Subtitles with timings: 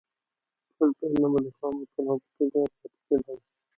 [0.75, 3.37] ټول پلانونه به د خامو طرحو په توګه پاتې کېدل.